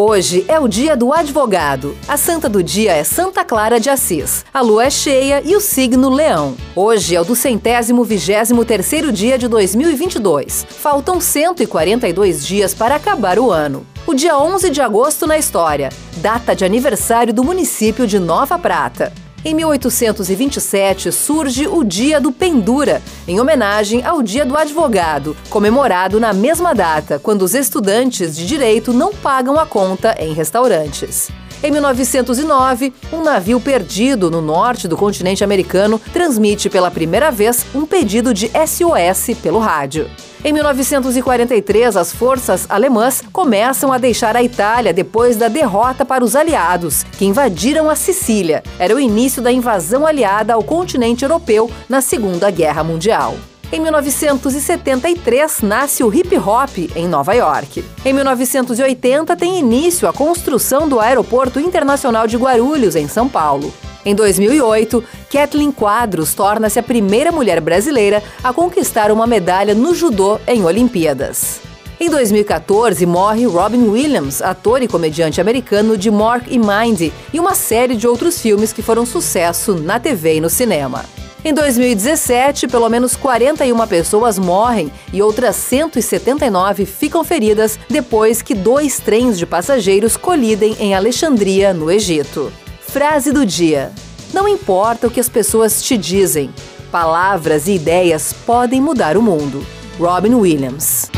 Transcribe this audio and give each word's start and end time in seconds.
Hoje 0.00 0.44
é 0.46 0.60
o 0.60 0.68
dia 0.68 0.96
do 0.96 1.12
advogado. 1.12 1.98
A 2.06 2.16
santa 2.16 2.48
do 2.48 2.62
dia 2.62 2.92
é 2.92 3.02
Santa 3.02 3.44
Clara 3.44 3.80
de 3.80 3.90
Assis. 3.90 4.44
A 4.54 4.60
lua 4.60 4.84
é 4.84 4.90
cheia 4.90 5.42
e 5.44 5.56
o 5.56 5.60
signo 5.60 6.08
leão. 6.08 6.56
Hoje 6.76 7.16
é 7.16 7.20
o 7.20 7.24
do 7.24 7.34
centésimo 7.34 8.04
vigésimo 8.04 8.64
terceiro 8.64 9.10
dia 9.10 9.36
de 9.36 9.48
2022. 9.48 10.68
Faltam 10.70 11.20
142 11.20 12.46
dias 12.46 12.72
para 12.74 12.94
acabar 12.94 13.40
o 13.40 13.50
ano. 13.50 13.84
O 14.06 14.14
dia 14.14 14.38
11 14.38 14.70
de 14.70 14.80
agosto 14.80 15.26
na 15.26 15.36
história, 15.36 15.88
data 16.18 16.54
de 16.54 16.64
aniversário 16.64 17.34
do 17.34 17.42
município 17.42 18.06
de 18.06 18.20
Nova 18.20 18.56
Prata. 18.56 19.12
Em 19.48 19.54
1827 19.54 21.10
surge 21.10 21.66
o 21.66 21.82
Dia 21.82 22.20
do 22.20 22.30
Pendura, 22.30 23.00
em 23.26 23.40
homenagem 23.40 24.04
ao 24.04 24.22
Dia 24.22 24.44
do 24.44 24.54
Advogado, 24.54 25.34
comemorado 25.48 26.20
na 26.20 26.34
mesma 26.34 26.74
data, 26.74 27.18
quando 27.18 27.40
os 27.40 27.54
estudantes 27.54 28.36
de 28.36 28.46
direito 28.46 28.92
não 28.92 29.10
pagam 29.10 29.58
a 29.58 29.64
conta 29.64 30.14
em 30.22 30.34
restaurantes. 30.34 31.30
Em 31.62 31.70
1909, 31.70 32.92
um 33.10 33.22
navio 33.22 33.58
perdido 33.58 34.30
no 34.30 34.42
norte 34.42 34.86
do 34.86 34.98
continente 34.98 35.42
americano 35.42 35.98
transmite 36.12 36.68
pela 36.68 36.90
primeira 36.90 37.30
vez 37.30 37.64
um 37.74 37.86
pedido 37.86 38.34
de 38.34 38.50
SOS 38.50 39.34
pelo 39.42 39.60
rádio. 39.60 40.10
Em 40.44 40.52
1943, 40.52 41.96
as 41.96 42.12
forças 42.12 42.64
alemãs 42.68 43.24
começam 43.32 43.92
a 43.92 43.98
deixar 43.98 44.36
a 44.36 44.42
Itália 44.42 44.92
depois 44.92 45.36
da 45.36 45.48
derrota 45.48 46.04
para 46.04 46.22
os 46.22 46.36
aliados, 46.36 47.02
que 47.02 47.24
invadiram 47.24 47.90
a 47.90 47.96
Sicília. 47.96 48.62
Era 48.78 48.94
o 48.94 49.00
início 49.00 49.42
da 49.42 49.50
invasão 49.50 50.06
aliada 50.06 50.54
ao 50.54 50.62
continente 50.62 51.24
europeu 51.24 51.68
na 51.88 52.00
Segunda 52.00 52.50
Guerra 52.52 52.84
Mundial. 52.84 53.34
Em 53.72 53.80
1973, 53.80 55.60
nasce 55.62 56.04
o 56.04 56.14
hip 56.14 56.38
hop 56.38 56.78
em 56.94 57.08
Nova 57.08 57.34
York. 57.34 57.84
Em 58.04 58.12
1980, 58.12 59.36
tem 59.36 59.58
início 59.58 60.08
a 60.08 60.12
construção 60.12 60.88
do 60.88 61.00
Aeroporto 61.00 61.58
Internacional 61.58 62.28
de 62.28 62.36
Guarulhos, 62.36 62.94
em 62.94 63.08
São 63.08 63.28
Paulo. 63.28 63.74
Em 64.08 64.14
2008, 64.14 65.04
Kathleen 65.30 65.70
Quadros 65.70 66.32
torna-se 66.32 66.78
a 66.78 66.82
primeira 66.82 67.30
mulher 67.30 67.60
brasileira 67.60 68.22
a 68.42 68.54
conquistar 68.54 69.12
uma 69.12 69.26
medalha 69.26 69.74
no 69.74 69.94
judô 69.94 70.40
em 70.46 70.64
Olimpíadas. 70.64 71.60
Em 72.00 72.08
2014, 72.08 73.04
morre 73.04 73.44
Robin 73.44 73.86
Williams, 73.86 74.40
ator 74.40 74.80
e 74.80 74.88
comediante 74.88 75.42
americano 75.42 75.94
de 75.94 76.10
Mork 76.10 76.46
e 76.48 76.58
Mindy, 76.58 77.12
e 77.34 77.38
uma 77.38 77.54
série 77.54 77.96
de 77.96 78.08
outros 78.08 78.40
filmes 78.40 78.72
que 78.72 78.80
foram 78.80 79.04
sucesso 79.04 79.74
na 79.74 80.00
TV 80.00 80.36
e 80.36 80.40
no 80.40 80.48
cinema. 80.48 81.04
Em 81.44 81.52
2017, 81.52 82.66
pelo 82.66 82.88
menos 82.88 83.14
41 83.14 83.86
pessoas 83.86 84.38
morrem 84.38 84.90
e 85.12 85.20
outras 85.20 85.54
179 85.56 86.86
ficam 86.86 87.22
feridas 87.22 87.78
depois 87.90 88.40
que 88.40 88.54
dois 88.54 89.00
trens 89.00 89.38
de 89.38 89.44
passageiros 89.44 90.16
colidem 90.16 90.74
em 90.80 90.94
Alexandria, 90.94 91.74
no 91.74 91.90
Egito. 91.90 92.50
Frase 92.88 93.32
do 93.32 93.44
dia: 93.44 93.92
Não 94.32 94.48
importa 94.48 95.06
o 95.06 95.10
que 95.10 95.20
as 95.20 95.28
pessoas 95.28 95.82
te 95.82 95.96
dizem, 95.96 96.50
palavras 96.90 97.68
e 97.68 97.72
ideias 97.72 98.32
podem 98.32 98.80
mudar 98.80 99.16
o 99.16 99.22
mundo. 99.22 99.64
Robin 99.98 100.34
Williams. 100.34 101.10